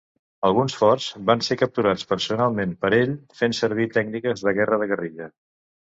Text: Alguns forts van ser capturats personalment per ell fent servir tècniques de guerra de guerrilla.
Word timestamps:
Alguns 0.47 0.75
forts 0.77 1.09
van 1.29 1.43
ser 1.49 1.57
capturats 1.59 2.09
personalment 2.13 2.73
per 2.85 2.93
ell 3.03 3.15
fent 3.43 3.57
servir 3.61 3.89
tècniques 3.99 4.45
de 4.49 4.59
guerra 4.61 4.81
de 4.85 4.89
guerrilla. 4.95 5.29